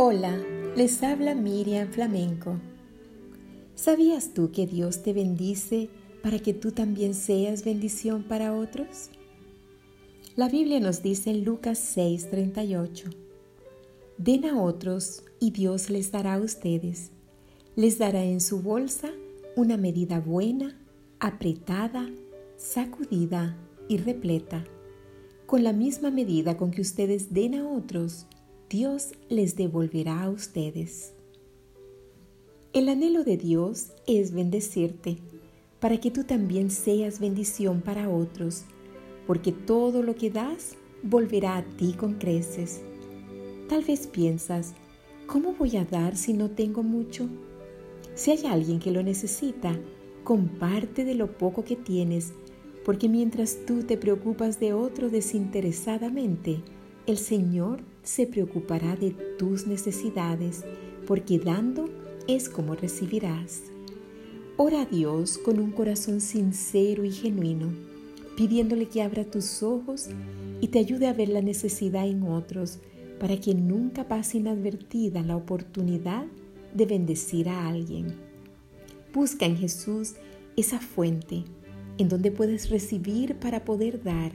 Hola, 0.00 0.40
les 0.76 1.02
habla 1.02 1.34
Miriam 1.34 1.88
Flamenco. 1.90 2.60
¿Sabías 3.74 4.32
tú 4.32 4.52
que 4.52 4.64
Dios 4.64 5.02
te 5.02 5.12
bendice 5.12 5.90
para 6.22 6.38
que 6.38 6.54
tú 6.54 6.70
también 6.70 7.14
seas 7.14 7.64
bendición 7.64 8.22
para 8.22 8.54
otros? 8.54 9.10
La 10.36 10.48
Biblia 10.48 10.78
nos 10.78 11.02
dice 11.02 11.30
en 11.30 11.44
Lucas 11.44 11.80
6:38, 11.96 13.10
Den 14.18 14.44
a 14.44 14.62
otros 14.62 15.24
y 15.40 15.50
Dios 15.50 15.90
les 15.90 16.12
dará 16.12 16.34
a 16.34 16.40
ustedes. 16.42 17.10
Les 17.74 17.98
dará 17.98 18.22
en 18.22 18.40
su 18.40 18.62
bolsa 18.62 19.10
una 19.56 19.76
medida 19.76 20.20
buena, 20.20 20.78
apretada, 21.18 22.08
sacudida 22.56 23.58
y 23.88 23.96
repleta. 23.96 24.62
Con 25.46 25.64
la 25.64 25.72
misma 25.72 26.12
medida 26.12 26.56
con 26.56 26.70
que 26.70 26.82
ustedes 26.82 27.34
den 27.34 27.56
a 27.56 27.68
otros, 27.68 28.28
Dios 28.70 29.14
les 29.30 29.56
devolverá 29.56 30.24
a 30.24 30.28
ustedes. 30.28 31.14
El 32.74 32.90
anhelo 32.90 33.24
de 33.24 33.38
Dios 33.38 33.92
es 34.06 34.32
bendecirte, 34.32 35.16
para 35.80 35.98
que 35.98 36.10
tú 36.10 36.24
también 36.24 36.70
seas 36.70 37.18
bendición 37.18 37.80
para 37.80 38.10
otros, 38.10 38.64
porque 39.26 39.52
todo 39.52 40.02
lo 40.02 40.14
que 40.16 40.30
das 40.30 40.76
volverá 41.02 41.56
a 41.56 41.64
ti 41.64 41.94
con 41.94 42.16
creces. 42.16 42.82
Tal 43.70 43.84
vez 43.84 44.06
piensas, 44.06 44.74
¿cómo 45.26 45.54
voy 45.54 45.78
a 45.78 45.86
dar 45.86 46.14
si 46.14 46.34
no 46.34 46.50
tengo 46.50 46.82
mucho? 46.82 47.26
Si 48.14 48.32
hay 48.32 48.44
alguien 48.44 48.80
que 48.80 48.90
lo 48.90 49.02
necesita, 49.02 49.80
comparte 50.24 51.06
de 51.06 51.14
lo 51.14 51.38
poco 51.38 51.64
que 51.64 51.76
tienes, 51.76 52.34
porque 52.84 53.08
mientras 53.08 53.64
tú 53.64 53.84
te 53.84 53.96
preocupas 53.96 54.60
de 54.60 54.74
otro 54.74 55.08
desinteresadamente, 55.08 56.60
el 57.06 57.16
Señor 57.16 57.80
se 58.08 58.26
preocupará 58.26 58.96
de 58.96 59.10
tus 59.10 59.66
necesidades, 59.66 60.64
porque 61.06 61.38
dando 61.38 61.90
es 62.26 62.48
como 62.48 62.74
recibirás. 62.74 63.64
Ora 64.56 64.82
a 64.82 64.86
Dios 64.86 65.36
con 65.36 65.58
un 65.60 65.72
corazón 65.72 66.22
sincero 66.22 67.04
y 67.04 67.10
genuino, 67.10 67.70
pidiéndole 68.34 68.86
que 68.88 69.02
abra 69.02 69.24
tus 69.24 69.62
ojos 69.62 70.08
y 70.62 70.68
te 70.68 70.78
ayude 70.78 71.06
a 71.06 71.12
ver 71.12 71.28
la 71.28 71.42
necesidad 71.42 72.08
en 72.08 72.22
otros, 72.22 72.78
para 73.20 73.38
que 73.38 73.54
nunca 73.54 74.08
pase 74.08 74.38
inadvertida 74.38 75.22
la 75.22 75.36
oportunidad 75.36 76.24
de 76.72 76.86
bendecir 76.86 77.50
a 77.50 77.68
alguien. 77.68 78.14
Busca 79.12 79.44
en 79.44 79.58
Jesús 79.58 80.14
esa 80.56 80.80
fuente 80.80 81.44
en 81.98 82.08
donde 82.08 82.30
puedes 82.30 82.70
recibir 82.70 83.34
para 83.34 83.66
poder 83.66 84.02
dar 84.02 84.32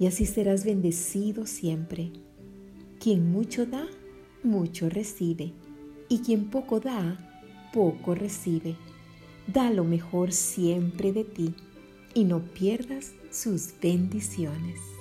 y 0.00 0.06
así 0.06 0.24
serás 0.24 0.64
bendecido 0.64 1.44
siempre. 1.44 2.10
Quien 3.00 3.30
mucho 3.30 3.66
da, 3.66 3.86
mucho 4.42 4.88
recibe, 4.88 5.52
y 6.08 6.20
quien 6.20 6.50
poco 6.50 6.80
da, 6.80 7.18
poco 7.72 8.14
recibe. 8.14 8.76
Da 9.46 9.70
lo 9.70 9.84
mejor 9.84 10.32
siempre 10.32 11.12
de 11.12 11.24
ti 11.24 11.54
y 12.14 12.24
no 12.24 12.40
pierdas 12.40 13.12
sus 13.30 13.74
bendiciones. 13.82 14.93